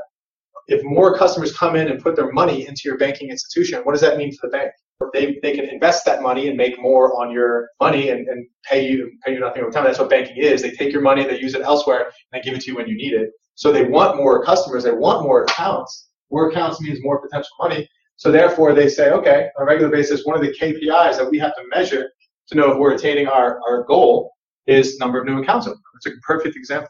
[0.68, 4.02] If more customers come in and put their money into your banking institution, what does
[4.02, 4.72] that mean for the bank?
[5.14, 8.88] They, they can invest that money and make more on your money and, and pay
[8.88, 9.84] you pay you nothing over time.
[9.84, 10.62] That's what banking is.
[10.62, 12.88] They take your money, they use it elsewhere, and they give it to you when
[12.88, 13.32] you need it.
[13.56, 16.10] So they want more customers, they want more accounts.
[16.32, 17.88] More accounts means more potential money.
[18.16, 21.40] So therefore they say, okay, on a regular basis, one of the KPIs that we
[21.40, 22.10] have to measure
[22.48, 24.32] to know if we're attaining our, our goal
[24.68, 26.90] is number of new accounts It's a perfect example.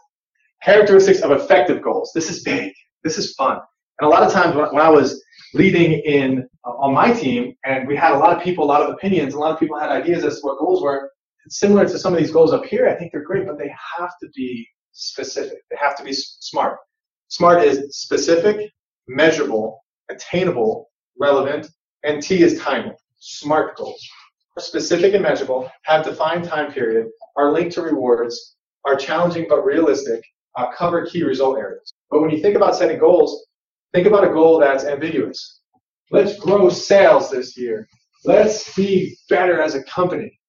[0.63, 2.12] Characteristics of effective goals.
[2.13, 2.74] This is big.
[3.04, 3.60] This is fun.
[4.00, 5.21] And a lot of times when, when I was
[5.54, 8.82] leading in uh, on my team, and we had a lot of people, a lot
[8.82, 11.12] of opinions, a lot of people had ideas as to what goals were.
[11.46, 12.88] It's similar to some of these goals up here.
[12.88, 15.60] I think they're great, but they have to be specific.
[15.70, 16.78] They have to be smart.
[17.30, 18.72] Smart is specific,
[19.08, 20.89] measurable, attainable,
[21.20, 21.70] relevant,
[22.04, 22.96] and T is timely.
[23.20, 24.06] Smart goals.
[24.58, 29.63] Are specific and measurable, have defined time period, are linked to rewards, are challenging but
[29.63, 30.22] realistic,
[30.58, 31.94] uh, cover key result areas.
[32.10, 33.48] But when you think about setting goals,
[33.94, 35.62] think about a goal that's ambiguous.
[36.12, 37.88] Let's grow sales this year.
[38.26, 40.40] Let's be better as a company.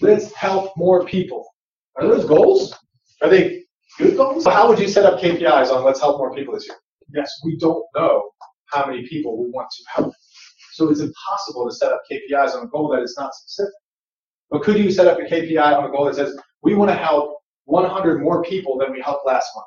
[0.00, 1.46] Let's help more people.
[1.96, 2.74] Are those goals?
[3.22, 3.64] Are they
[3.98, 4.46] good goals?
[4.46, 6.76] How would you set up KPIs on let's help more people this year?
[7.14, 8.30] Yes, we don't know
[8.66, 10.14] how many people we want to help.
[10.72, 13.74] So it's impossible to set up KPIs on a goal that is not specific.
[14.50, 16.96] But could you set up a KPI on a goal that says we want to
[16.96, 19.66] help 100 more people than we helped last month?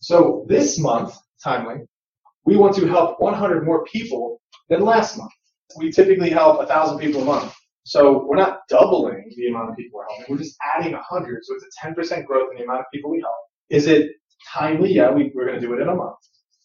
[0.00, 1.86] So this month, timely,
[2.44, 5.32] we want to help 100 more people than last month.
[5.76, 7.54] We typically help 1,000 people a month.
[7.84, 10.34] So we're not doubling the amount of people we're helping.
[10.34, 11.44] We're just adding 100.
[11.44, 13.34] So it's a 10% growth in the amount of people we help.
[13.70, 14.12] Is it
[14.52, 14.92] timely?
[14.92, 16.16] Yeah, we, we're going to do it in a month.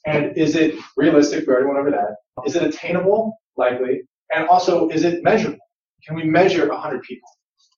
[0.06, 1.48] And is it realistic?
[1.48, 2.16] We already went over that.
[2.46, 3.38] Is it attainable?
[3.56, 4.02] Likely.
[4.34, 5.58] And also, is it measurable?
[6.06, 7.30] Can we measure 100 people?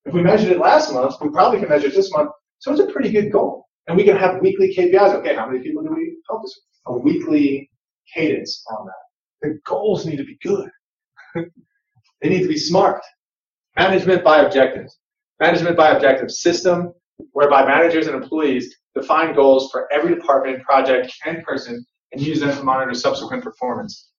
[0.05, 2.31] If we measured it last month, we probably can measure it this month.
[2.59, 3.67] So it's a pretty good goal.
[3.87, 5.13] And we can have weekly KPIs.
[5.15, 6.63] Okay, how many people do we help this week?
[6.85, 7.68] A weekly
[8.13, 9.49] cadence on that.
[9.49, 10.69] The goals need to be good.
[11.35, 13.01] they need to be smart.
[13.77, 14.97] Management by objectives.
[15.39, 16.93] Management by objectives system
[17.31, 22.55] whereby managers and employees define goals for every department, project, and person and use them
[22.55, 24.09] to monitor subsequent performance.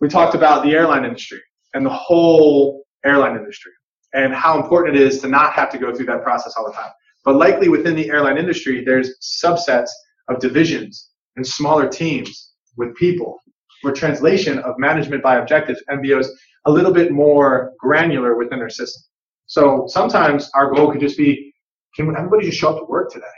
[0.00, 1.40] We talked about the airline industry
[1.74, 3.72] and the whole airline industry
[4.12, 6.72] and how important it is to not have to go through that process all the
[6.72, 6.90] time.
[7.24, 9.88] But likely within the airline industry, there's subsets
[10.28, 12.45] of divisions and smaller teams
[12.76, 13.38] with people
[13.82, 16.26] where translation of management by objectives, MBOs,
[16.66, 19.02] a little bit more granular within their system.
[19.46, 21.52] So sometimes our goal could just be,
[21.94, 23.26] can everybody just show up to work today?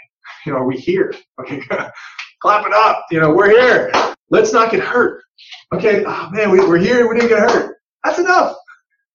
[0.47, 1.13] You know, are we here?
[1.41, 1.61] Okay,
[2.41, 3.05] clap it up.
[3.11, 3.91] You know, we're here.
[4.31, 5.23] Let's not get hurt.
[5.75, 7.09] Okay, oh man, we, we're here.
[7.09, 7.77] We didn't get hurt.
[8.05, 8.57] That's enough.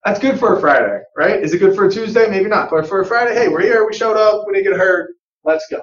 [0.04, 1.42] That's good for a Friday, right?
[1.42, 2.28] Is it good for a Tuesday?
[2.28, 2.70] Maybe not.
[2.70, 3.86] But for a Friday, hey, we're here.
[3.86, 4.46] We showed up.
[4.46, 5.14] We didn't get hurt.
[5.44, 5.80] Let's go.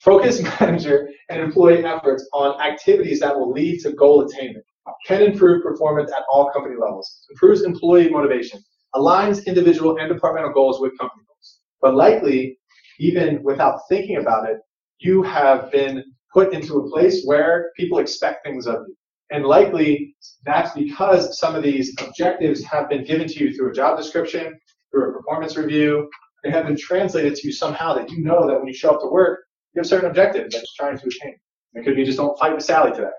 [0.00, 4.64] Focus manager and employee efforts on activities that will lead to goal attainment.
[5.06, 7.26] Can improve performance at all company levels.
[7.30, 8.60] Improves employee motivation.
[8.94, 11.60] Aligns individual and departmental goals with company goals.
[11.80, 12.58] But likely,
[12.98, 14.58] even without thinking about it,
[14.98, 18.96] you have been put into a place where people expect things of you.
[19.30, 23.74] And likely that's because some of these objectives have been given to you through a
[23.74, 24.58] job description,
[24.90, 26.08] through a performance review.
[26.44, 29.00] They have been translated to you somehow that you know that when you show up
[29.00, 29.40] to work,
[29.76, 31.36] you have certain objectives that you're trying to attain.
[31.74, 33.10] It could be just don't fight with Sally today.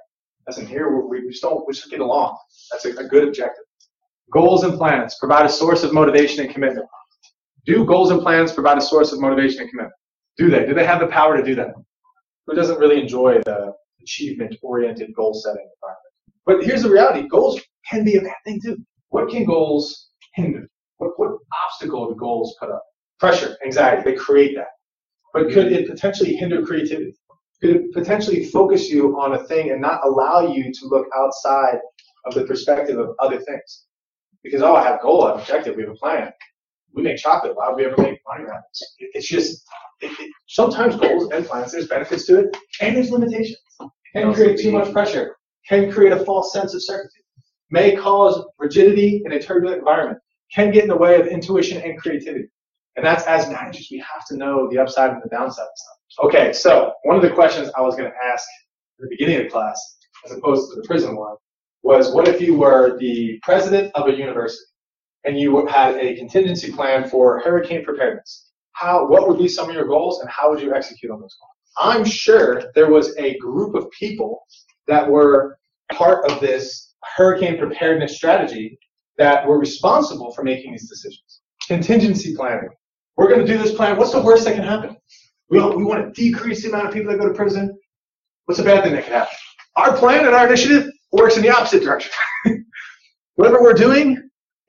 [0.50, 2.36] As in here, we, we just don't, we just get along.
[2.72, 3.64] That's a, a good objective.
[4.32, 6.88] Goals and plans provide a source of motivation and commitment.
[7.66, 9.94] Do goals and plans provide a source of motivation and commitment?
[10.38, 10.66] Do they?
[10.66, 11.74] Do they have the power to do that?
[12.48, 16.14] Who doesn't really enjoy the achievement-oriented goal-setting environment?
[16.46, 18.78] But here's the reality: goals can be a bad thing too.
[19.10, 20.68] What can goals hinder?
[20.98, 22.84] What, what obstacle do goals put up?
[23.20, 24.68] Pressure, anxiety, they create that.
[25.38, 27.16] But could it potentially hinder creativity?
[27.62, 31.78] Could it potentially focus you on a thing and not allow you to look outside
[32.26, 33.86] of the perspective of other things?
[34.44, 36.32] Because, oh, I have a goal, I have an objective, we have a plan.
[36.96, 37.56] We make chocolate.
[37.56, 38.96] Why would we ever make money around this?
[39.00, 39.64] It's just,
[40.02, 43.60] it, it, sometimes goals and plans, there's benefits to it, and there's limitations.
[43.80, 43.90] It
[44.24, 45.36] can create too much pressure,
[45.70, 47.20] can create a false sense of certainty,
[47.70, 50.18] may cause rigidity in a turbulent environment,
[50.52, 52.50] can get in the way of intuition and creativity.
[52.98, 56.26] And that's as managers, we have to know the upside and the downside of stuff.
[56.26, 58.48] Okay, so one of the questions I was going to ask
[59.00, 61.36] at the beginning of the class, as opposed to the prison one,
[61.84, 64.66] was what if you were the president of a university
[65.26, 68.50] and you had a contingency plan for hurricane preparedness?
[68.72, 71.36] How, what would be some of your goals and how would you execute on those
[71.40, 71.52] goals?
[71.80, 74.44] I'm sure there was a group of people
[74.88, 75.60] that were
[75.94, 78.80] part of this hurricane preparedness strategy
[79.18, 81.42] that were responsible for making these decisions.
[81.68, 82.70] Contingency planning.
[83.18, 83.98] We're going to do this plan.
[83.98, 84.96] What's the worst that can happen?
[85.50, 87.78] We, we want to decrease the amount of people that go to prison.
[88.46, 89.36] What's the bad thing that can happen?
[89.76, 92.12] Our plan and our initiative works in the opposite direction.
[93.36, 94.18] Whatever we're doing,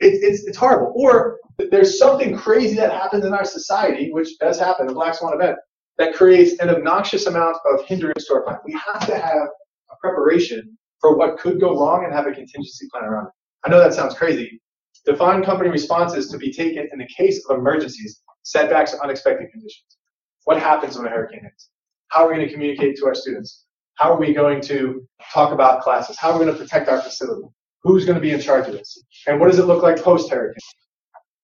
[0.01, 0.93] it, it's, it's horrible.
[0.97, 1.39] Or
[1.71, 5.59] there's something crazy that happens in our society, which does happen, a black swan event,
[5.99, 8.59] that creates an obnoxious amount of hindrance to our plan.
[8.65, 9.49] We have to have
[9.91, 13.33] a preparation for what could go wrong and have a contingency plan around it.
[13.65, 14.61] I know that sounds crazy.
[15.05, 19.99] Define company responses to be taken in the case of emergencies, setbacks, or unexpected conditions.
[20.45, 21.71] What happens when a hurricane hits?
[22.09, 23.65] How are we going to communicate to our students?
[23.97, 26.17] How are we going to talk about classes?
[26.19, 27.49] How are we going to protect our facility?
[27.83, 29.03] Who's going to be in charge of this?
[29.27, 30.57] And what does it look like post hurricane?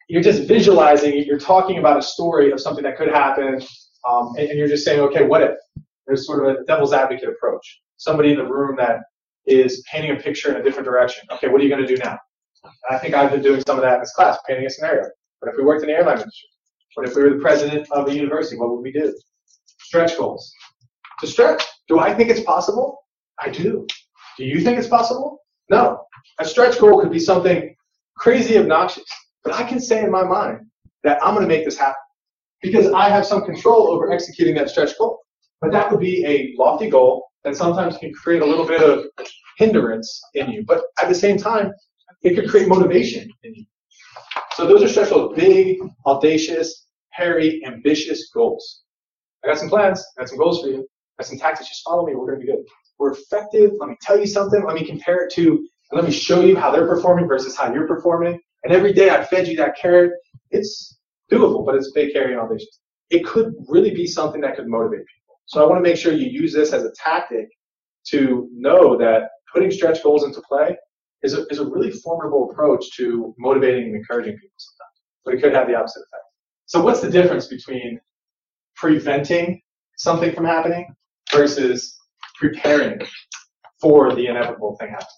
[0.09, 1.26] You're just visualizing it.
[1.26, 3.61] You're talking about a story of something that could happen,
[4.09, 5.57] um, and, and you're just saying, okay, what if?
[6.07, 7.80] There's sort of a devil's advocate approach.
[7.96, 9.00] Somebody in the room that
[9.46, 11.24] is painting a picture in a different direction.
[11.32, 12.18] Okay, what are you going to do now?
[12.90, 15.05] I think I've been doing some of that in this class, painting a scenario.
[15.40, 16.48] What if we worked in the airline industry?
[16.95, 18.57] What if we were the president of a university?
[18.57, 19.14] What would we do?
[19.80, 20.53] Stretch goals.
[21.20, 21.62] to stretch.
[21.88, 23.05] Do I think it's possible?
[23.40, 23.86] I do.
[24.38, 25.40] Do you think it's possible?
[25.70, 26.05] No.
[26.38, 27.74] A stretch goal could be something
[28.16, 29.05] crazy obnoxious,
[29.42, 30.61] but I can say in my mind
[31.03, 31.95] that I'm going to make this happen
[32.62, 35.20] because I have some control over executing that stretch goal.
[35.61, 39.05] But that would be a lofty goal that sometimes can create a little bit of
[39.59, 40.64] hindrance in you.
[40.66, 41.72] But at the same time,
[42.22, 43.64] it could create motivation in you.
[44.55, 46.84] So those are stretch goals, big, audacious,
[47.14, 48.82] hairy, ambitious goals.
[49.44, 51.84] I got some plans, I got some goals for you, I got some tactics, just
[51.84, 52.64] follow me, we're gonna be good.
[52.98, 56.12] We're effective, let me tell you something, let me compare it to, and let me
[56.12, 58.40] show you how they're performing versus how you're performing.
[58.64, 60.12] And every day I fed you that carrot.
[60.50, 60.98] It's
[61.30, 62.80] doable, but it's big, hairy, and audacious.
[63.10, 65.40] It could really be something that could motivate people.
[65.46, 67.48] So I want to make sure you use this as a tactic
[68.08, 70.76] to know that putting stretch goals into play
[71.22, 74.98] is a, is a really formidable approach to motivating and encouraging people sometimes.
[75.24, 76.23] But it could have the opposite effect.
[76.66, 78.00] So what's the difference between
[78.76, 79.60] preventing
[79.96, 80.94] something from happening
[81.32, 81.98] versus
[82.38, 83.00] preparing
[83.80, 85.08] for the inevitable thing happening?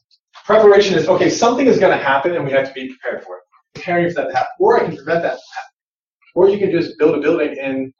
[0.44, 3.38] Preparation is, okay, something is going to happen and we have to be prepared for
[3.38, 3.42] it.
[3.74, 4.52] Preparing for that to happen.
[4.58, 5.72] Or I can prevent that from happening.
[6.34, 7.92] Or you can just build a building in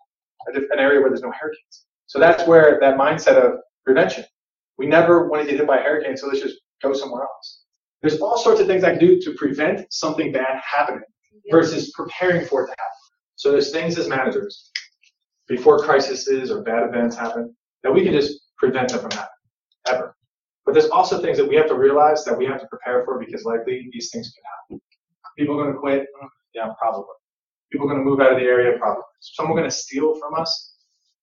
[0.47, 1.87] an area where there's no hurricanes.
[2.07, 4.25] So that's where that mindset of prevention.
[4.79, 7.63] We never want to get hit by a hurricane, so let's just go somewhere else.
[8.03, 11.03] There's all sorts of things I can do to prevent something bad happening
[11.51, 13.06] versus preparing for it to happen.
[13.37, 14.71] So there's things as managers
[15.47, 19.29] before crises or bad events happen that we can just prevent them from happening
[19.87, 20.17] ever.
[20.65, 23.19] But there's also things that we have to realize that we have to prepare for
[23.19, 24.83] because likely these things can happen.
[25.39, 26.07] People are going to quit?
[26.55, 27.05] Yeah, probably.
[27.71, 28.77] People are going to move out of the area?
[28.79, 29.03] Probably.
[29.21, 30.75] Someone going to steal from us?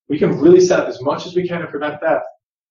[0.08, 2.22] We can really set up as much as we can to prevent that.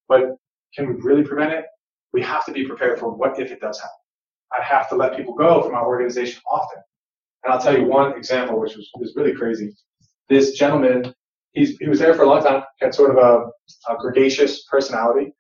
[0.09, 0.37] But
[0.75, 1.65] can we really prevent it?
[2.13, 3.93] We have to be prepared for what if it does happen.
[4.59, 6.83] I have to let people go from our organization often.
[7.45, 9.75] And I'll tell you one example, which was, was really crazy.
[10.29, 11.13] This gentleman,
[11.53, 15.35] he's, he was there for a long time, had sort of a, a personality,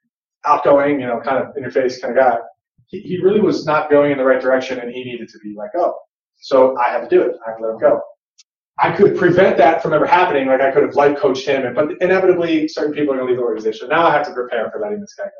[0.44, 2.38] outgoing, you know, kind of in your face kind of guy.
[2.86, 5.54] He, he really was not going in the right direction and he needed to be
[5.56, 5.94] let go.
[6.40, 7.36] So I had to do it.
[7.46, 8.00] I had to let him go.
[8.78, 10.48] I could prevent that from ever happening.
[10.48, 13.38] Like I could have life coached him, but inevitably certain people are going to leave
[13.38, 13.88] the organization.
[13.88, 15.30] Now I have to prepare for letting this guy go.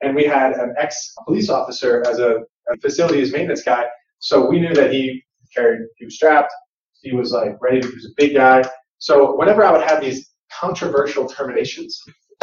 [0.00, 2.36] And we had an ex police officer as a,
[2.72, 3.84] a facilities maintenance guy,
[4.20, 5.22] so we knew that he
[5.54, 6.52] carried, he was strapped,
[7.00, 7.80] he was like ready.
[7.80, 8.64] He was a big guy.
[8.98, 12.02] So whenever I would have these controversial terminations,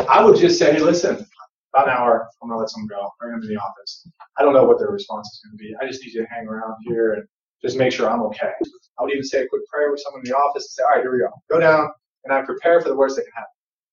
[0.10, 1.26] I would just say, hey, listen,
[1.74, 3.10] about an hour, I'm gonna let someone go.
[3.20, 4.08] Bring them to the office.
[4.38, 5.74] I don't know what their response is to be.
[5.82, 7.24] I just need you to hang around here and
[7.62, 8.52] just make sure I'm okay.
[9.00, 10.96] I would even say a quick prayer with someone in the office and say, all
[10.96, 11.30] right, here we go.
[11.50, 11.90] Go down,
[12.24, 13.50] and I prepare for the worst that can happen.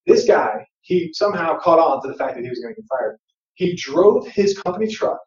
[0.07, 3.19] This guy, he somehow caught on to the fact that he was to get fired.
[3.55, 5.19] He drove his company truck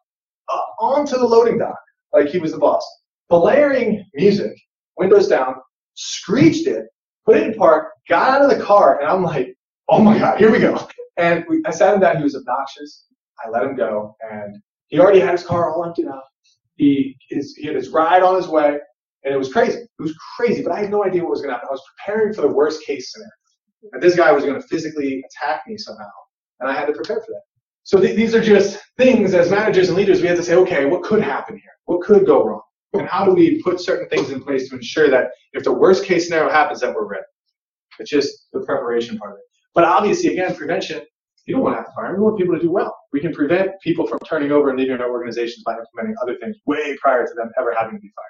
[0.52, 1.78] up onto the loading dock
[2.12, 2.86] like he was the boss,
[3.28, 4.52] blaring music,
[4.96, 5.56] windows down,
[5.94, 6.86] screeched it,
[7.24, 9.54] put it in park, got out of the car, and I'm like,
[9.88, 10.86] oh my God, here we go.
[11.16, 12.18] And we, I sat him down.
[12.18, 13.06] He was obnoxious.
[13.44, 14.56] I let him go, and
[14.88, 16.22] he already had his car all emptied out.
[16.76, 18.78] He, his, he had his ride on his way,
[19.24, 19.78] and it was crazy.
[19.78, 21.68] It was crazy, but I had no idea what was going to happen.
[21.70, 23.30] I was preparing for the worst case scenario.
[23.92, 26.10] And this guy was going to physically attack me somehow,
[26.60, 27.42] and I had to prepare for that.
[27.84, 30.86] So th- these are just things as managers and leaders we have to say, okay,
[30.86, 31.70] what could happen here?
[31.84, 32.62] What could go wrong?
[32.98, 36.04] And how do we put certain things in place to ensure that if the worst
[36.04, 37.24] case scenario happens, that we're ready?
[37.98, 39.44] It's just the preparation part of it.
[39.74, 41.02] But obviously, again, prevention
[41.46, 42.14] you don't want to have to fire.
[42.16, 42.96] We want people to do well.
[43.12, 46.56] We can prevent people from turning over and leaving our organizations by implementing other things
[46.66, 48.26] way prior to them ever having to be fired.